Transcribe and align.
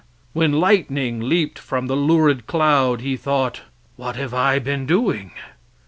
When 0.33 0.53
lightning 0.53 1.19
leaped 1.29 1.59
from 1.59 1.85
the 1.85 1.95
lurid 1.95 2.47
cloud, 2.47 3.01
he 3.01 3.15
thought, 3.15 3.61
"What 3.97 4.15
have 4.15 4.33
I 4.33 4.57
been 4.57 4.87
doing?" 4.87 5.29